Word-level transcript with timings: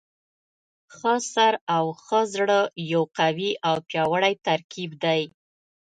ښه 0.95 1.13
سر 1.33 1.53
او 1.75 1.85
ښه 2.03 2.19
زړه 2.33 2.59
یو 2.91 3.03
قوي 3.17 3.51
او 3.67 3.75
پیاوړی 3.87 4.33
ترکیب 4.47 4.91
دی. 5.03 5.21